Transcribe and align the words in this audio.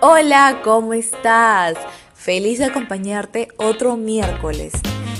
Hola, 0.00 0.62
¿cómo 0.64 0.94
estás? 0.94 1.74
Feliz 2.14 2.58
de 2.58 2.64
acompañarte 2.64 3.48
otro 3.58 3.98
miércoles. 3.98 4.72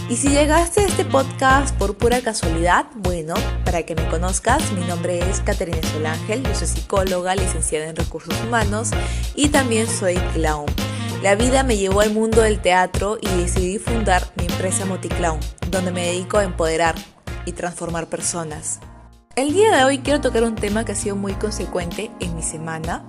Y 0.08 0.16
si 0.16 0.30
llegaste 0.30 0.80
a 0.80 0.86
este 0.86 1.04
podcast 1.04 1.76
por 1.76 1.98
pura 1.98 2.22
casualidad, 2.22 2.86
bueno, 2.94 3.34
para 3.66 3.82
que 3.82 3.94
me 3.94 4.08
conozcas, 4.08 4.72
mi 4.72 4.82
nombre 4.86 5.18
es 5.18 5.40
Caterina 5.40 5.86
Solángel, 5.92 6.42
yo 6.44 6.54
soy 6.54 6.68
psicóloga, 6.68 7.36
licenciada 7.36 7.88
en 7.88 7.96
recursos 7.96 8.34
humanos 8.40 8.90
y 9.34 9.50
también 9.50 9.86
soy 9.86 10.14
clown. 10.32 10.64
La 11.22 11.34
vida 11.34 11.62
me 11.62 11.76
llevó 11.76 12.00
al 12.00 12.14
mundo 12.14 12.40
del 12.40 12.60
teatro 12.60 13.18
y 13.20 13.28
decidí 13.36 13.78
fundar 13.78 14.22
mi 14.36 14.46
empresa 14.46 14.86
Moticlown, 14.86 15.40
donde 15.70 15.92
me 15.92 16.06
dedico 16.06 16.38
a 16.38 16.44
empoderar 16.44 16.94
y 17.44 17.52
transformar 17.52 18.06
personas. 18.08 18.80
El 19.36 19.52
día 19.52 19.76
de 19.76 19.84
hoy 19.84 19.98
quiero 19.98 20.22
tocar 20.22 20.42
un 20.42 20.54
tema 20.54 20.86
que 20.86 20.92
ha 20.92 20.94
sido 20.94 21.16
muy 21.16 21.34
consecuente 21.34 22.10
en 22.20 22.34
mi 22.34 22.42
semana. 22.42 23.04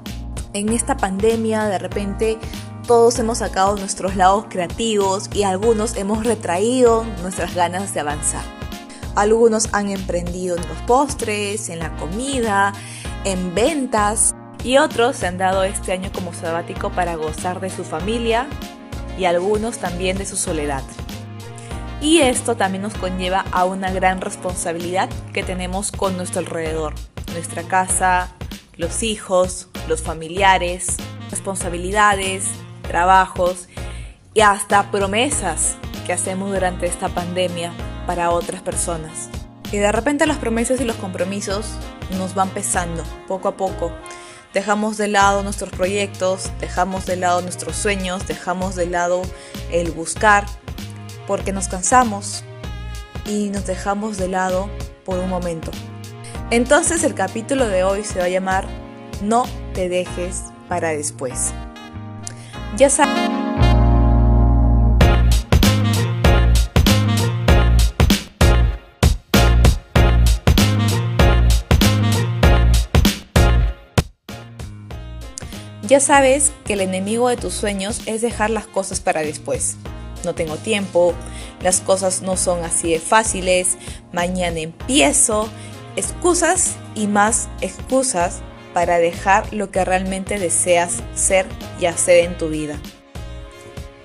En 0.56 0.70
esta 0.70 0.96
pandemia, 0.96 1.66
de 1.66 1.78
repente, 1.78 2.40
todos 2.88 3.20
hemos 3.20 3.40
sacado 3.40 3.76
nuestros 3.76 4.16
lados 4.16 4.46
creativos 4.50 5.30
y 5.34 5.44
algunos 5.44 5.98
hemos 5.98 6.26
retraído 6.26 7.04
nuestras 7.22 7.54
ganas 7.56 7.94
de 7.94 8.00
avanzar. 8.00 8.46
Algunos 9.16 9.68
han 9.74 9.90
emprendido 9.90 10.56
en 10.56 10.66
los 10.66 10.78
postres, 10.88 11.68
en 11.68 11.80
la 11.80 11.94
comida, 11.98 12.72
en 13.26 13.54
ventas 13.54 14.34
y 14.64 14.78
otros 14.78 15.18
se 15.18 15.28
han 15.28 15.38
dado 15.38 15.66
este 15.66 15.92
año 15.92 16.10
como 16.14 16.34
sabático 16.34 16.90
para 16.90 17.16
gozar 17.16 17.60
de 17.60 17.70
su 17.70 17.84
familia 17.84 18.48
y 19.20 19.26
algunos 19.26 19.80
también 19.80 20.18
de 20.18 20.26
su 20.26 20.38
soledad. 20.38 20.84
Y 22.00 22.20
esto 22.20 22.56
también 22.56 22.84
nos 22.84 22.94
conlleva 22.94 23.44
a 23.52 23.66
una 23.66 23.92
gran 23.92 24.22
responsabilidad 24.22 25.10
que 25.34 25.44
tenemos 25.44 25.92
con 25.92 26.16
nuestro 26.16 26.40
alrededor, 26.40 26.94
nuestra 27.34 27.64
casa, 27.64 28.30
los 28.78 29.04
hijos, 29.04 29.68
los 29.88 30.02
familiares, 30.02 30.98
responsabilidades, 31.32 32.46
trabajos 32.84 33.68
y 34.34 34.42
hasta 34.42 34.92
promesas 34.92 35.76
que 36.06 36.14
hacemos 36.14 36.52
durante 36.52 36.86
esta 36.86 37.10
pandemia 37.10 37.74
para 38.06 38.30
otras 38.30 38.62
personas. 38.62 39.30
Y 39.72 39.78
de 39.78 39.92
repente 39.92 40.26
las 40.26 40.38
promesas 40.38 40.80
y 40.82 40.86
los 40.86 40.96
compromisos 40.98 41.72
nos 42.18 42.36
van 42.36 42.50
pesando 42.50 43.04
poco 43.28 43.48
a 43.48 43.58
poco 43.58 43.92
dejamos 44.56 44.96
de 44.96 45.10
lado 45.10 45.44
nuestros 45.44 45.70
proyectos, 45.70 46.50
dejamos 46.62 47.06
de 47.06 47.18
lado 47.18 47.42
nuestros 47.42 47.76
sueños, 47.76 48.26
dejamos 48.26 48.76
de 48.76 48.86
lado 48.86 49.22
el 49.70 49.92
buscar, 49.92 50.46
porque 51.28 51.52
nos 51.52 51.68
cansamos 51.68 52.46
y 53.26 53.50
nos 53.50 53.66
dejamos 53.66 54.18
de 54.18 54.30
lado 54.30 54.70
por 55.04 55.20
un 55.20 55.30
momento. 55.30 55.72
Entonces 56.52 57.04
el 57.04 57.14
capítulo 57.14 57.68
de 57.68 57.84
hoy 57.84 58.06
se 58.06 58.20
va 58.20 58.26
a 58.26 58.30
llamar 58.30 58.66
No 59.22 59.46
te 59.76 59.90
dejes 59.90 60.46
para 60.70 60.90
después. 60.90 61.54
Ya 62.78 62.90
sabes. 62.90 63.32
Que 76.66 76.74
el 76.74 76.82
enemigo 76.82 77.30
de 77.30 77.38
tus 77.38 77.54
sueños 77.54 78.02
es 78.08 78.22
dejar 78.22 78.50
las 78.50 78.66
cosas 78.66 79.00
para 79.00 79.22
después. 79.22 79.78
No 80.24 80.34
tengo 80.34 80.56
tiempo, 80.56 81.14
las 81.62 81.82
cosas 81.82 82.24
no 82.24 82.36
son 82.38 82.64
así 82.64 82.92
de 82.92 83.00
fáciles, 83.00 83.78
mañana 84.12 84.60
empiezo, 84.60 85.48
excusas 85.96 86.78
y 86.96 87.06
más 87.06 87.48
excusas 87.62 88.42
para 88.76 88.98
dejar 88.98 89.54
lo 89.54 89.72
que 89.72 89.86
realmente 89.86 90.38
deseas 90.38 91.02
ser 91.14 91.46
y 91.80 91.86
hacer 91.86 92.26
en 92.26 92.38
tu 92.38 92.50
vida. 92.50 92.78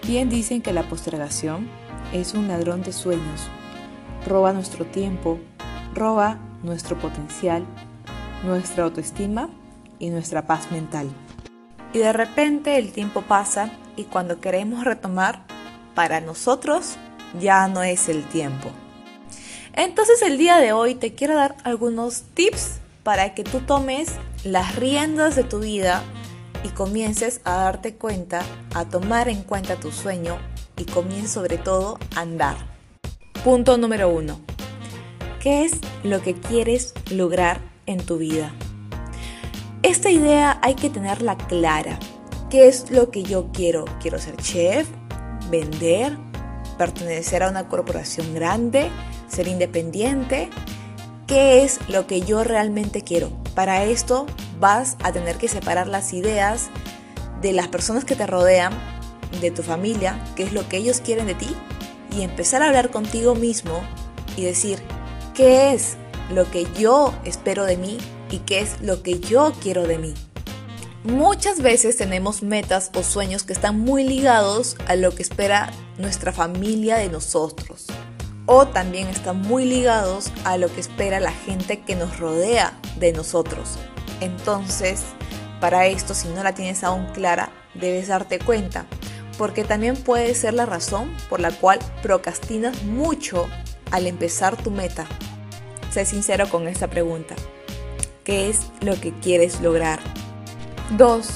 Bien 0.06 0.30
dicen 0.30 0.62
que 0.62 0.72
la 0.72 0.84
postergación 0.84 1.68
es 2.12 2.34
un 2.34 2.46
ladrón 2.46 2.84
de 2.84 2.92
sueños, 2.92 3.48
roba 4.28 4.52
nuestro 4.52 4.86
tiempo, 4.86 5.40
roba 5.92 6.39
nuestro 6.62 6.96
potencial, 6.96 7.67
nuestra 8.45 8.84
autoestima 8.84 9.50
y 9.98 10.11
nuestra 10.11 10.46
paz 10.46 10.70
mental. 10.70 11.11
Y 11.92 11.98
de 11.98 12.12
repente 12.12 12.78
el 12.78 12.92
tiempo 12.92 13.22
pasa 13.22 13.72
y 13.96 14.05
cuando 14.05 14.40
queremos 14.40 14.84
retomar, 14.84 15.42
para 15.96 16.20
nosotros 16.20 16.95
ya 17.40 17.66
no 17.66 17.83
es 17.83 18.08
el 18.08 18.22
tiempo. 18.22 18.70
Entonces 19.72 20.22
el 20.22 20.39
día 20.39 20.58
de 20.58 20.72
hoy 20.72 20.95
te 20.95 21.16
quiero 21.16 21.34
dar 21.34 21.56
algunos 21.64 22.22
tips 22.34 22.78
para 23.02 23.34
que 23.34 23.42
tú 23.42 23.58
tomes 23.58 24.12
las 24.45 24.77
riendas 24.77 25.36
de 25.36 25.45
tu 25.45 25.61
vida 25.61 26.02
y 26.64 26.68
comiences 26.68 27.40
a 27.45 27.56
darte 27.56 27.95
cuenta, 27.95 28.42
a 28.74 28.86
tomar 28.86 29.28
en 29.28 29.42
cuenta 29.42 29.77
tu 29.77 29.92
sueño 29.92 30.39
y 30.77 30.84
comiences 30.84 31.33
sobre 31.33 31.58
todo 31.58 31.98
a 32.17 32.20
andar. 32.20 32.56
Punto 33.45 33.77
número 33.77 34.08
uno. 34.08 34.40
¿Qué 35.40 35.64
es 35.64 35.73
lo 36.02 36.23
que 36.23 36.34
quieres 36.34 36.95
lograr 37.11 37.61
en 37.86 38.05
tu 38.05 38.18
vida? 38.18 38.52
Esta 39.83 40.11
idea 40.11 40.58
hay 40.62 40.74
que 40.74 40.90
tenerla 40.90 41.36
clara. 41.36 41.98
¿Qué 42.51 42.68
es 42.68 42.90
lo 42.90 43.11
que 43.11 43.22
yo 43.22 43.51
quiero? 43.52 43.84
¿Quiero 44.01 44.18
ser 44.18 44.36
chef? 44.36 44.86
¿Vender? 45.51 46.18
¿Pertenecer 46.77 47.42
a 47.42 47.48
una 47.48 47.68
corporación 47.68 48.34
grande? 48.34 48.90
¿Ser 49.28 49.48
independiente? 49.48 50.51
¿Qué 51.27 51.62
es 51.62 51.78
lo 51.89 52.07
que 52.07 52.22
yo 52.22 52.45
realmente 52.45 53.02
quiero? 53.02 53.39
Para 53.55 53.84
esto 53.84 54.27
vas 54.58 54.96
a 55.02 55.12
tener 55.12 55.36
que 55.36 55.48
separar 55.48 55.86
las 55.86 56.12
ideas 56.12 56.70
de 57.40 57.52
las 57.52 57.68
personas 57.68 58.05
que 58.05 58.16
te 58.16 58.27
rodean, 58.27 58.72
de 59.40 59.50
tu 59.50 59.62
familia, 59.62 60.22
qué 60.36 60.42
es 60.42 60.52
lo 60.52 60.68
que 60.68 60.77
ellos 60.77 61.00
quieren 61.00 61.27
de 61.27 61.34
ti, 61.34 61.55
y 62.16 62.22
empezar 62.22 62.62
a 62.62 62.66
hablar 62.66 62.90
contigo 62.90 63.34
mismo 63.34 63.80
y 64.36 64.44
decir, 64.44 64.83
¿qué 65.34 65.72
es 65.72 65.96
lo 66.30 66.50
que 66.50 66.66
yo 66.78 67.12
espero 67.24 67.64
de 67.64 67.77
mí 67.77 67.98
y 68.30 68.39
qué 68.39 68.60
es 68.60 68.80
lo 68.80 69.02
que 69.02 69.20
yo 69.20 69.52
quiero 69.60 69.86
de 69.86 69.98
mí. 69.98 70.14
Muchas 71.02 71.60
veces 71.60 71.96
tenemos 71.96 72.42
metas 72.42 72.90
o 72.94 73.02
sueños 73.02 73.42
que 73.42 73.52
están 73.52 73.80
muy 73.80 74.05
ligados 74.05 74.77
a 74.86 74.96
lo 74.96 75.14
que 75.14 75.22
espera 75.22 75.72
nuestra 75.98 76.33
familia 76.33 76.96
de 76.96 77.08
nosotros. 77.08 77.86
O 78.52 78.66
también 78.66 79.06
están 79.06 79.42
muy 79.42 79.64
ligados 79.64 80.33
a 80.42 80.56
lo 80.56 80.74
que 80.74 80.80
espera 80.80 81.20
la 81.20 81.30
gente 81.30 81.83
que 81.83 81.94
nos 81.94 82.18
rodea 82.18 82.77
de 82.96 83.12
nosotros. 83.12 83.78
Entonces, 84.20 85.05
para 85.61 85.86
esto, 85.86 86.14
si 86.14 86.27
no 86.27 86.42
la 86.42 86.52
tienes 86.52 86.83
aún 86.83 87.06
clara, 87.12 87.52
debes 87.74 88.08
darte 88.08 88.40
cuenta. 88.40 88.86
Porque 89.39 89.62
también 89.62 89.94
puede 89.94 90.34
ser 90.34 90.55
la 90.55 90.66
razón 90.66 91.16
por 91.28 91.39
la 91.39 91.52
cual 91.52 91.78
procrastinas 92.02 92.83
mucho 92.83 93.46
al 93.92 94.08
empezar 94.08 94.56
tu 94.56 94.72
meta. 94.72 95.06
Sé 95.92 96.05
sincero 96.05 96.48
con 96.50 96.66
esta 96.66 96.90
pregunta 96.90 97.36
qué 98.24 98.50
es 98.50 98.62
lo 98.80 99.00
que 99.00 99.12
quieres 99.20 99.60
lograr. 99.60 100.00
2. 100.96 101.28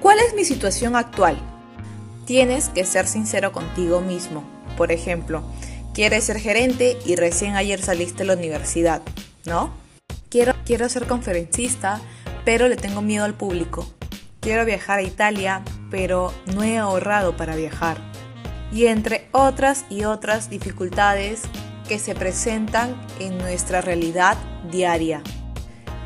¿Cuál 0.00 0.20
es 0.20 0.36
mi 0.36 0.44
situación 0.44 0.94
actual? 0.94 1.36
Tienes 2.26 2.68
que 2.68 2.84
ser 2.84 3.08
sincero 3.08 3.50
contigo 3.50 4.00
mismo. 4.00 4.44
Por 4.76 4.92
ejemplo, 4.92 5.42
quieres 5.98 6.22
ser 6.22 6.38
gerente 6.38 6.96
y 7.04 7.16
recién 7.16 7.56
ayer 7.56 7.82
saliste 7.82 8.18
de 8.18 8.26
la 8.26 8.34
universidad, 8.34 9.02
¿no? 9.44 9.74
Quiero, 10.28 10.54
quiero 10.64 10.88
ser 10.88 11.08
conferencista, 11.08 12.00
pero 12.44 12.68
le 12.68 12.76
tengo 12.76 13.02
miedo 13.02 13.24
al 13.24 13.34
público. 13.34 13.84
Quiero 14.38 14.64
viajar 14.64 15.00
a 15.00 15.02
Italia, 15.02 15.64
pero 15.90 16.32
no 16.54 16.62
he 16.62 16.78
ahorrado 16.78 17.36
para 17.36 17.56
viajar. 17.56 17.98
Y 18.70 18.86
entre 18.86 19.26
otras 19.32 19.86
y 19.90 20.04
otras 20.04 20.50
dificultades 20.50 21.40
que 21.88 21.98
se 21.98 22.14
presentan 22.14 22.96
en 23.18 23.36
nuestra 23.36 23.80
realidad 23.80 24.38
diaria. 24.70 25.20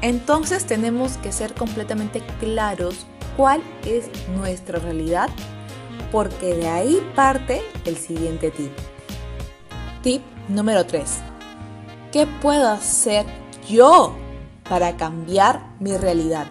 Entonces 0.00 0.64
tenemos 0.64 1.18
que 1.18 1.32
ser 1.32 1.52
completamente 1.52 2.22
claros 2.40 3.06
cuál 3.36 3.62
es 3.84 4.06
nuestra 4.30 4.78
realidad, 4.78 5.28
porque 6.10 6.54
de 6.54 6.68
ahí 6.68 7.06
parte 7.14 7.60
el 7.84 7.98
siguiente 7.98 8.50
tip. 8.50 8.72
Tip 10.02 10.20
número 10.48 10.84
3. 10.84 11.04
¿Qué 12.10 12.26
puedo 12.26 12.68
hacer 12.68 13.24
yo 13.68 14.16
para 14.68 14.96
cambiar 14.96 15.76
mi 15.78 15.96
realidad? 15.96 16.48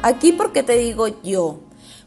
Aquí 0.00 0.32
porque 0.32 0.62
te 0.62 0.78
digo 0.78 1.08
yo, 1.22 1.60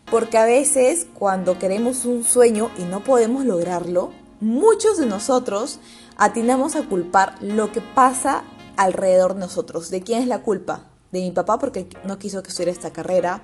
porque 0.09 0.39
a 0.39 0.45
veces 0.45 1.05
cuando 1.13 1.59
queremos 1.59 2.05
un 2.05 2.23
sueño 2.23 2.71
y 2.79 2.83
no 2.85 3.03
podemos 3.03 3.45
lograrlo, 3.45 4.09
muchos 4.41 4.97
de 4.97 5.05
nosotros 5.05 5.79
atinamos 6.17 6.75
a 6.75 6.81
culpar 6.81 7.35
lo 7.41 7.71
que 7.71 7.81
pasa 7.81 8.43
alrededor 8.75 9.35
de 9.35 9.41
nosotros. 9.41 9.91
¿De 9.91 10.01
quién 10.01 10.23
es 10.23 10.27
la 10.27 10.41
culpa? 10.41 10.85
De 11.11 11.19
mi 11.21 11.31
papá 11.31 11.57
porque 11.57 11.87
no 12.03 12.19
quiso 12.19 12.43
que 12.43 12.49
estudiara 12.49 12.71
esta 12.71 12.91
carrera, 12.91 13.41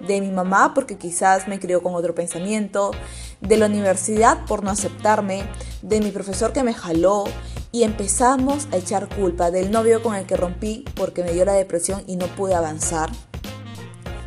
de 0.00 0.20
mi 0.20 0.30
mamá 0.30 0.72
porque 0.74 0.96
quizás 0.96 1.46
me 1.46 1.60
crió 1.60 1.82
con 1.82 1.94
otro 1.94 2.14
pensamiento, 2.14 2.92
de 3.40 3.56
la 3.56 3.66
universidad 3.66 4.44
por 4.46 4.64
no 4.64 4.70
aceptarme, 4.70 5.44
de 5.82 6.00
mi 6.00 6.10
profesor 6.10 6.52
que 6.52 6.62
me 6.62 6.74
jaló 6.74 7.24
y 7.70 7.82
empezamos 7.84 8.68
a 8.72 8.76
echar 8.76 9.08
culpa 9.08 9.50
del 9.50 9.70
novio 9.70 10.02
con 10.02 10.14
el 10.14 10.26
que 10.26 10.36
rompí 10.36 10.84
porque 10.94 11.22
me 11.22 11.32
dio 11.32 11.44
la 11.44 11.54
depresión 11.54 12.02
y 12.06 12.16
no 12.16 12.26
pude 12.26 12.54
avanzar. 12.54 13.10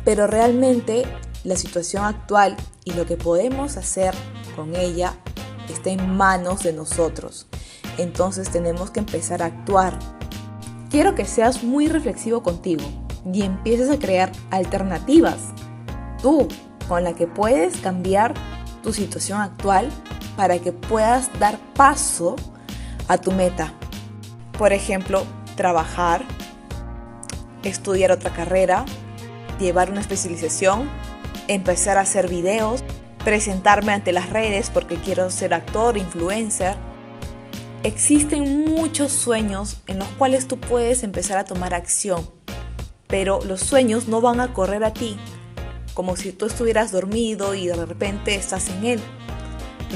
Pero 0.04 0.26
realmente 0.26 1.04
la 1.44 1.56
situación 1.56 2.04
actual 2.04 2.56
y 2.84 2.92
lo 2.92 3.06
que 3.06 3.16
podemos 3.16 3.76
hacer 3.76 4.14
con 4.54 4.74
ella 4.74 5.14
está 5.68 5.90
en 5.90 6.16
manos 6.16 6.62
de 6.62 6.72
nosotros. 6.72 7.46
Entonces 7.98 8.50
tenemos 8.50 8.90
que 8.90 9.00
empezar 9.00 9.42
a 9.42 9.46
actuar. 9.46 9.98
Quiero 10.96 11.14
que 11.14 11.26
seas 11.26 11.62
muy 11.62 11.88
reflexivo 11.88 12.42
contigo 12.42 12.82
y 13.30 13.42
empieces 13.42 13.90
a 13.90 13.98
crear 13.98 14.32
alternativas. 14.50 15.36
Tú, 16.22 16.48
con 16.88 17.04
la 17.04 17.12
que 17.12 17.26
puedes 17.26 17.76
cambiar 17.82 18.32
tu 18.82 18.94
situación 18.94 19.42
actual 19.42 19.90
para 20.38 20.58
que 20.58 20.72
puedas 20.72 21.28
dar 21.38 21.58
paso 21.74 22.34
a 23.08 23.18
tu 23.18 23.30
meta. 23.30 23.74
Por 24.56 24.72
ejemplo, 24.72 25.26
trabajar, 25.54 26.24
estudiar 27.62 28.10
otra 28.10 28.30
carrera, 28.30 28.86
llevar 29.60 29.90
una 29.90 30.00
especialización, 30.00 30.88
empezar 31.46 31.98
a 31.98 32.00
hacer 32.08 32.26
videos, 32.26 32.82
presentarme 33.22 33.92
ante 33.92 34.12
las 34.12 34.30
redes 34.30 34.70
porque 34.70 34.96
quiero 34.96 35.28
ser 35.28 35.52
actor, 35.52 35.98
influencer. 35.98 36.74
Existen 37.86 38.64
muchos 38.64 39.12
sueños 39.12 39.76
en 39.86 40.00
los 40.00 40.08
cuales 40.18 40.48
tú 40.48 40.58
puedes 40.58 41.04
empezar 41.04 41.38
a 41.38 41.44
tomar 41.44 41.72
acción, 41.72 42.28
pero 43.06 43.38
los 43.44 43.60
sueños 43.60 44.08
no 44.08 44.20
van 44.20 44.40
a 44.40 44.52
correr 44.52 44.82
a 44.82 44.92
ti, 44.92 45.16
como 45.94 46.16
si 46.16 46.32
tú 46.32 46.46
estuvieras 46.46 46.90
dormido 46.90 47.54
y 47.54 47.68
de 47.68 47.86
repente 47.86 48.34
estás 48.34 48.70
en 48.70 48.86
él. 48.86 49.00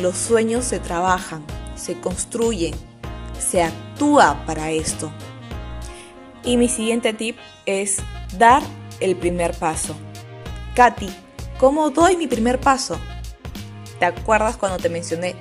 Los 0.00 0.16
sueños 0.16 0.66
se 0.66 0.78
trabajan, 0.78 1.44
se 1.74 1.98
construyen, 1.98 2.74
se 3.40 3.64
actúa 3.64 4.40
para 4.46 4.70
esto. 4.70 5.10
Y 6.44 6.58
mi 6.58 6.68
siguiente 6.68 7.12
tip 7.12 7.38
es 7.66 7.96
dar 8.38 8.62
el 9.00 9.16
primer 9.16 9.52
paso. 9.52 9.96
Katy, 10.76 11.08
¿cómo 11.58 11.90
doy 11.90 12.16
mi 12.16 12.28
primer 12.28 12.60
paso? 12.60 13.00
¿Te 13.98 14.04
acuerdas 14.04 14.56
cuando 14.56 14.78
te 14.78 14.88
mencioné 14.90 15.34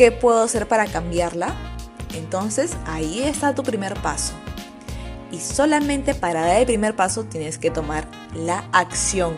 qué 0.00 0.10
puedo 0.10 0.42
hacer 0.42 0.66
para 0.66 0.86
cambiarla? 0.86 1.54
Entonces 2.14 2.72
ahí 2.86 3.22
está 3.22 3.54
tu 3.54 3.62
primer 3.62 3.92
paso. 4.00 4.32
Y 5.30 5.40
solamente 5.40 6.14
para 6.14 6.40
dar 6.40 6.56
el 6.56 6.64
primer 6.64 6.96
paso 6.96 7.24
tienes 7.24 7.58
que 7.58 7.70
tomar 7.70 8.08
la 8.34 8.64
acción 8.72 9.36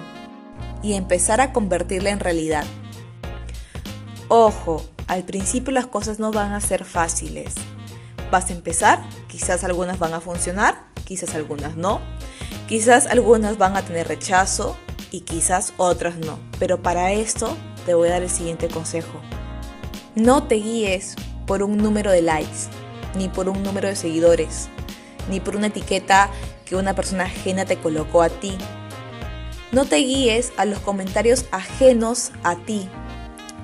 y 0.80 0.92
empezar 0.92 1.40
a 1.40 1.52
convertirla 1.52 2.10
en 2.10 2.20
realidad. 2.20 2.64
Ojo, 4.28 4.84
al 5.08 5.24
principio 5.24 5.72
las 5.72 5.88
cosas 5.88 6.20
no 6.20 6.30
van 6.30 6.52
a 6.52 6.60
ser 6.60 6.84
fáciles. 6.84 7.54
Vas 8.30 8.48
a 8.50 8.52
empezar, 8.52 9.02
quizás 9.26 9.64
algunas 9.64 9.98
van 9.98 10.14
a 10.14 10.20
funcionar, 10.20 10.84
quizás 11.04 11.34
algunas 11.34 11.74
no, 11.74 12.00
quizás 12.68 13.08
algunas 13.08 13.58
van 13.58 13.76
a 13.76 13.82
tener 13.82 14.06
rechazo 14.06 14.76
y 15.10 15.22
quizás 15.22 15.72
otras 15.76 16.18
no. 16.18 16.38
Pero 16.60 16.84
para 16.84 17.10
esto 17.10 17.56
te 17.84 17.94
voy 17.94 18.10
a 18.10 18.12
dar 18.12 18.22
el 18.22 18.30
siguiente 18.30 18.68
consejo. 18.68 19.20
No 20.14 20.42
te 20.42 20.56
guíes 20.56 21.16
por 21.46 21.62
un 21.62 21.78
número 21.78 22.10
de 22.10 22.20
likes, 22.20 22.68
ni 23.16 23.30
por 23.30 23.48
un 23.48 23.62
número 23.62 23.88
de 23.88 23.96
seguidores, 23.96 24.68
ni 25.30 25.40
por 25.40 25.56
una 25.56 25.68
etiqueta 25.68 26.28
que 26.66 26.76
una 26.76 26.94
persona 26.94 27.24
ajena 27.24 27.64
te 27.64 27.78
colocó 27.78 28.20
a 28.20 28.28
ti. 28.28 28.58
No 29.70 29.86
te 29.86 29.96
guíes 29.96 30.52
a 30.58 30.66
los 30.66 30.80
comentarios 30.80 31.46
ajenos 31.50 32.30
a 32.42 32.56
ti. 32.56 32.90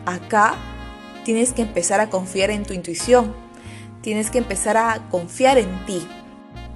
Acá 0.07 0.55
tienes 1.23 1.53
que 1.53 1.61
empezar 1.61 2.01
a 2.01 2.09
confiar 2.09 2.51
en 2.51 2.65
tu 2.65 2.73
intuición. 2.73 3.35
Tienes 4.01 4.31
que 4.31 4.39
empezar 4.39 4.79
a 4.79 5.07
confiar 5.11 5.59
en 5.59 5.85
ti. 5.85 6.01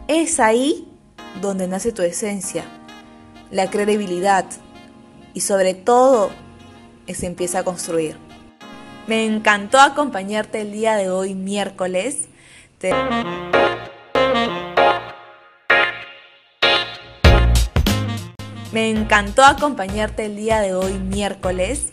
Es 0.07 0.39
ahí 0.39 0.87
donde 1.41 1.67
nace 1.67 1.93
tu 1.93 2.03
esencia, 2.03 2.67
la 3.51 3.71
credibilidad 3.71 4.45
y 5.33 5.41
sobre 5.41 5.73
todo 5.73 6.31
se 7.09 7.27
empieza 7.27 7.61
a 7.61 7.65
construir. 7.65 8.32
Me 9.07 9.25
encantó 9.27 9.81
acompañarte 9.81 10.61
el 10.61 10.73
día 10.73 10.97
de 10.97 11.11
hoy 11.11 11.35
miércoles. 11.35 12.29
Me 18.73 18.91
encantó 18.91 19.45
acompañarte 19.45 20.27
el 20.27 20.37
día 20.37 20.61
de 20.61 20.75
hoy 20.75 20.95
miércoles. 20.95 21.91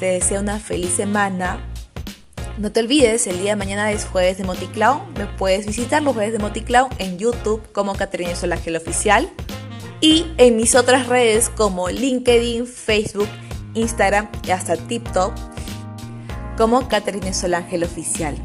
Te 0.00 0.06
deseo 0.06 0.40
una 0.40 0.58
feliz 0.58 0.90
semana 0.90 1.60
no 2.58 2.72
te 2.72 2.80
olvides, 2.80 3.26
el 3.26 3.38
día 3.38 3.50
de 3.50 3.56
mañana 3.56 3.92
es 3.92 4.06
jueves 4.06 4.38
de 4.38 4.44
Moticlown. 4.44 5.12
Me 5.18 5.26
puedes 5.26 5.66
visitar 5.66 6.02
los 6.02 6.14
jueves 6.14 6.32
de 6.32 6.38
Moticlown 6.38 6.88
en 6.96 7.18
YouTube 7.18 7.60
como 7.72 7.94
Caterina 7.94 8.34
Solangel 8.34 8.76
Oficial 8.76 9.30
y 10.00 10.24
en 10.38 10.56
mis 10.56 10.74
otras 10.74 11.06
redes 11.06 11.50
como 11.50 11.90
LinkedIn, 11.90 12.66
Facebook, 12.66 13.28
Instagram 13.74 14.30
y 14.46 14.52
hasta 14.52 14.76
TikTok 14.76 15.34
como 16.56 16.88
Caterina 16.88 17.32
Solangel 17.32 17.84
Oficial. 17.84 18.36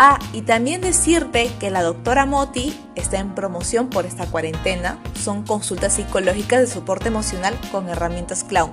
Ah, 0.00 0.20
y 0.32 0.42
también 0.42 0.80
decirte 0.80 1.50
que 1.58 1.70
la 1.70 1.82
doctora 1.82 2.24
Moti 2.24 2.72
está 2.94 3.18
en 3.18 3.34
promoción 3.34 3.90
por 3.90 4.06
esta 4.06 4.26
cuarentena. 4.26 4.98
Son 5.20 5.44
consultas 5.44 5.94
psicológicas 5.94 6.60
de 6.60 6.66
soporte 6.68 7.08
emocional 7.08 7.58
con 7.72 7.88
herramientas 7.88 8.44
clown. 8.44 8.72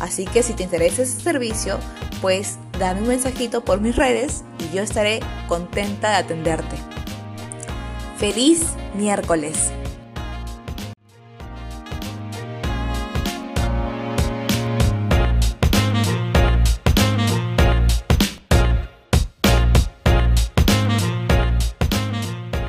Así 0.00 0.26
que 0.26 0.42
si 0.42 0.52
te 0.52 0.64
interesa 0.64 1.02
ese 1.02 1.18
servicio, 1.18 1.78
pues 2.20 2.58
dame 2.78 3.00
un 3.00 3.08
mensajito 3.08 3.64
por 3.64 3.80
mis 3.80 3.96
redes 3.96 4.44
y 4.58 4.76
yo 4.76 4.82
estaré 4.82 5.20
contenta 5.48 6.10
de 6.10 6.16
atenderte. 6.16 6.76
Feliz 8.18 8.66
miércoles. 8.94 9.72